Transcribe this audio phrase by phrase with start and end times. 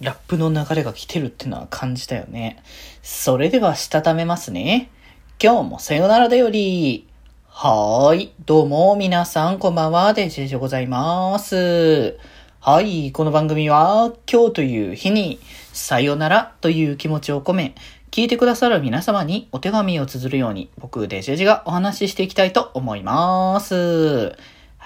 [0.00, 2.62] ラップの流れが来てるってのは感じたよね。
[3.02, 4.90] それでは、したためますね。
[5.42, 7.08] 今日もさよならだより。
[7.46, 8.32] はーい。
[8.44, 10.12] どうも、皆さん、こんばんは。
[10.12, 12.18] デジェジでございます。
[12.60, 13.10] はい。
[13.12, 15.40] この番組は、今日という日に、
[15.72, 17.74] さよならという気持ちを込め、
[18.10, 24.36] 聞いてくださる皆様にお手紙を綴るように、僕、デジェジがお話ししていきたいと思います。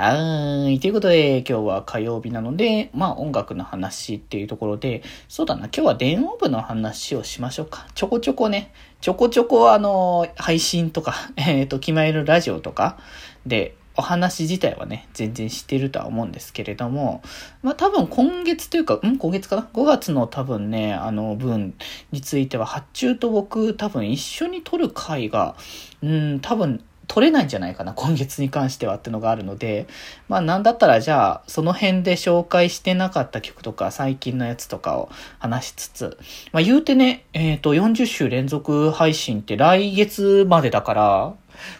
[0.00, 0.78] はい。
[0.78, 7.88] ということで、今日は火曜日なので、まあ音楽の話っていうところで、そうだな、今日は電音部の話をしましょうか。
[7.96, 12.96] ちょこちょこね、ちょこちょこあの、配信とか、 えっ、ー、と、決まえるラジオとか
[13.44, 17.20] で、お話自体はね、全然知ってるとは思うんですけれども、
[17.64, 19.18] まあ多分今月というか、ん？
[19.18, 21.74] 今月かな ?5 月の多分ね、あの分
[22.12, 25.56] については、発注と僕多分一緒に撮る回が、
[26.04, 29.86] うん、多分取れないんじゃないかな、今月に関してはってのがあるので、
[30.28, 36.18] まあなんだったらじゃあ、その辺で紹介してなかった曲とか、最近のやつとかを話しつつ、
[36.52, 41.34] まあ言うてね、えっ、ー、と、40週連続配信って来月までだから、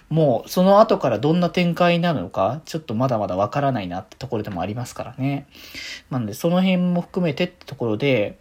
[0.08, 5.46] もうその後からどんな展開になるのか、ちょっとまだまだわからないなってところでもありますからね。
[6.10, 8.38] なんでその辺も含めてってところで、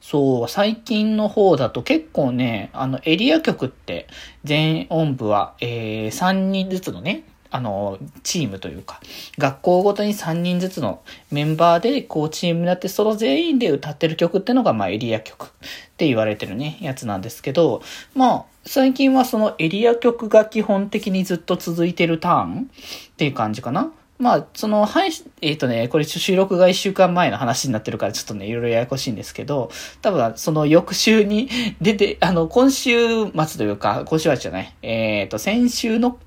[0.00, 4.06] そう、最近の方だと結構ね、あの、エリア局って、
[4.44, 9.00] 全音部は、えー、3人ずつのね、あの、チームというか、
[9.38, 15.48] 学校ごとに3人ずつのメンバーで、こう、チームになって、その全員で歌ってる曲ってのが、まあ、エリア曲っ
[15.96, 17.82] て言われてるね、やつなんですけど、
[18.14, 22.70] まあ、最近はそのエリア曲が基本的にずっと続いてるターン
[23.12, 23.92] っていう感じかな。
[24.18, 29.70] まあ、その、配信、えっ、ー、とね、これ収録が一週間前の話になってるからちょっとね、いろいろややこしいんですけど、
[30.02, 31.48] 多分、その翌週に
[31.80, 36.18] 出て、 あの、今週末というか、今週はじゃない、えっ、ー、と、先週の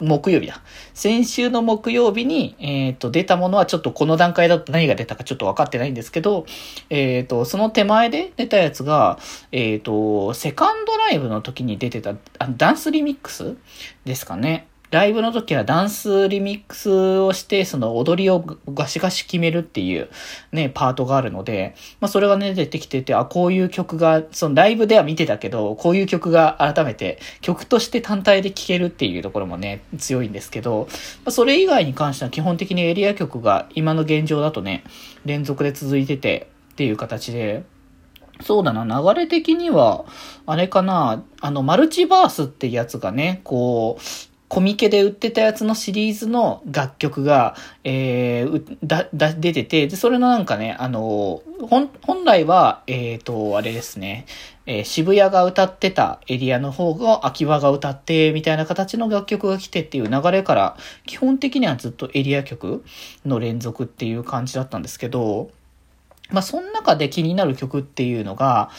[0.00, 0.60] 木曜日だ。
[0.92, 6.46] 先週の木曜日に、えっ、ー、と、出たものはちょっとこの段階だと何が出たかちょっと分かってないんですけど、
[6.90, 9.20] えっ、ー、と、その手前で出たやつが、
[9.52, 13.56] えっ、ー、と、セカンドライブの時に出てた、あダンスリミックス
[14.04, 14.66] ですかね。
[14.90, 20.08] ライブの時はダンスリミックスをして、その踊りをガシガシ決めるっていう
[20.50, 30.88] ね、パートがあるので、まあそれがね、出てきてて、あ、こういう曲が、そのライブでは見てたけど、こういう曲が改めて曲として単体で聴けるっていうところもね、強いんですけど、
[31.24, 34.84] まあそれ以外に関しては基本的にエリア曲が今の現状だとね、
[35.26, 37.64] 連続で続いててっていう形で、
[38.40, 40.04] そうだな、流れ的には、
[40.46, 47.54] あれかな、あの、マルチバースってやつがね、こう、コミケで売ってたやつのシリーズの楽曲が、
[47.84, 54.24] えー、だ、だ、出てて、で、それのなんかね、あの、本、本来は、えっ、ー、と、あれですね、
[54.64, 62.84] えー、渋谷が歌ってたエリアの方が秋葉が歌って、みたいな形の楽曲が来てっていう流れから、基本的にはずっとエリア曲
[63.26, 65.50] の連続っていう感じだったんですけど、
[66.30, 68.70] まあ、その中で気になる曲っていうのが、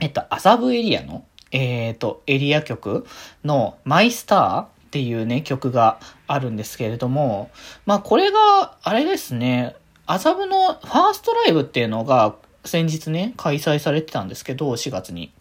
[0.00, 3.06] えっと、麻布エリアの、えっ、ー、と、エリア曲
[3.44, 7.50] のマイスターっていうね、曲があるんですけれども、
[7.84, 15.32] まあこれが、あれですね、麻布のファーストライブっていうのが先日ね、開催されてたんですけど、4月に。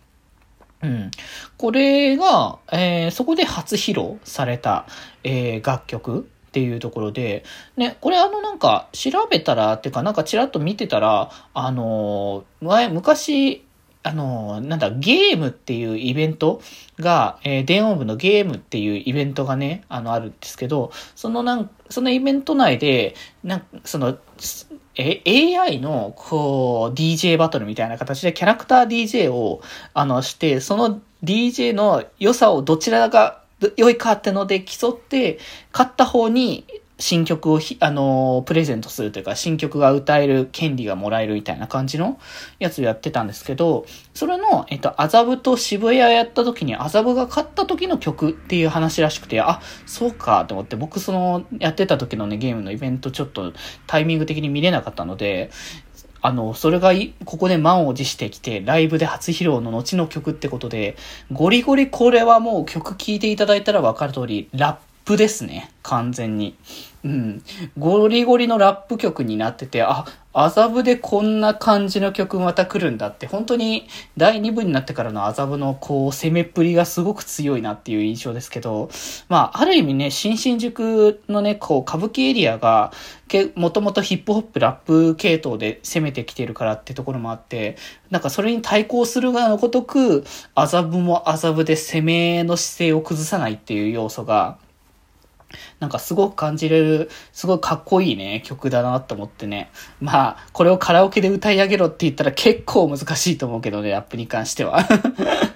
[0.82, 1.12] うん。
[1.58, 4.86] これが、えー、そこで初披露された、
[5.24, 7.44] えー、楽曲っていうところで、
[7.78, 13.66] ね、これあのなんか調べたら、っていうかなんかちらっと見てたら、あのー、昔、
[14.06, 16.62] あの、なんだ、ゲームっていうイベント
[17.00, 24.16] が、えー、電音部のゲームっていうイベントがね、あの、あるんですけど、そのなん、そのイベント内で、なんその、
[24.96, 25.24] え、
[25.58, 29.62] AI の、こう、DJ バトルみたいな形でキャラクター DJ を、
[29.96, 33.42] あの、して、その DJ の良さをどちらが
[33.76, 35.40] 良いかってので競って、
[35.74, 36.68] 勝った方に、
[36.98, 42.20] 新曲をあのー、プレゼントするというか、新曲が歌える権利がもらえるみたいな感じの
[42.58, 53.52] やつをやってたんですけど、それの、えっと、麻布と渋谷やった時に麻布が勝った時の曲っていう話らしくて、あ、そうかと思って、僕その、やってた時のね、ゲームのイベントちょっと
[53.88, 55.52] タイミング的に見れなかったので、
[56.22, 56.91] あの、それが
[57.26, 60.96] ここで満を持してきて、ライブで初披露の後の曲ってことで、
[61.32, 65.72] ゴリゴリこれはもう曲聴いていただいたらわかる通り、ラップですね。
[65.84, 66.57] 完全に。
[67.03, 67.43] うん。
[67.78, 73.87] ゴリゴリのラップ曲になってて、あ、麻布でこんな感じの曲また来るんだって、本当に
[74.17, 78.90] 第2部になってからの麻布のこう攻めっぷりがすごく強いなっていう印象ですけど、
[79.29, 82.91] まあ、ある意味ね、新新宿のね、こう歌舞伎エリアが、
[83.55, 87.78] もともとヒップホップラップ系統で攻めてきてるからってところもあって、
[88.09, 90.25] なんかそれに対抗するがのごとく、
[90.55, 94.57] 麻布も麻布で攻めの姿勢を崩さないっていう要素が、
[95.79, 99.72] なんかすごく感じれる、すごいかっこいいね、曲だなと思ってね。
[99.99, 104.85] まあ、これをカラオケで歌い上げろって言ったら結構難しいと思うけどね、ラップに関しては。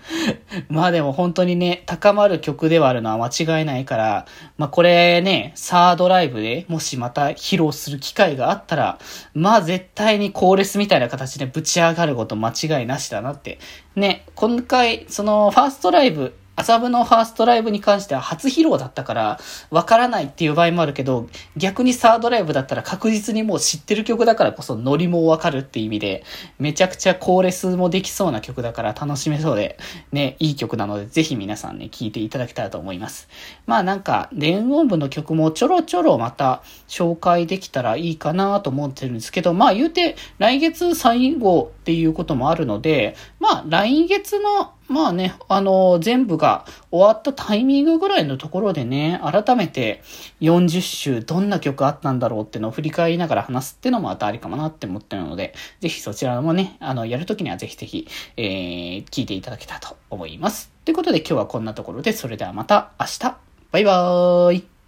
[0.69, 4.25] まあでも本当にね、高まる曲ではあるのは間違いないから、
[4.57, 8.99] まあこれね、サードライブでもしまた披露する機会があったら、
[9.33, 13.59] まあ絶対にコーレスみたいな形でぶち上がること間違いなしだなって。
[13.95, 19.39] ね、今回、そのファーストライブ、麻布のファーストライブに関しては初披露だったから、
[19.71, 26.23] わからないっていう場合もあるけど、逆にサードライブだったら確実にもう知ってる曲だからこそノリもわかるっていう意味で、
[26.59, 29.77] めちゃくちゃコーレスもできそうな曲だから楽しめそうで、
[30.11, 33.29] ね、いい曲なのでぜひ皆さんね、聴いていただけたらと思います。
[33.65, 50.01] まあなんか、電音部の曲もちょろちょろまた紹介できたらいいかなと思ってるんですけど、まあ言うて来月最後っていうこともあるので、まあ来月のまあね、あの、全部が終わったタイミングぐらいのところでね、改めて
[50.41, 60.71] 40週どんな曲あったんだろうってのを振り返りながら話すってのもまたありかもなって思ってるので、ぜひそちらもね、あの、やるときにはぜひぜひ、えー、聞いていただけたらと思います。
[60.86, 63.38] ということで今日はこんなところで、それではまた明日、
[63.71, 64.78] バイバーイ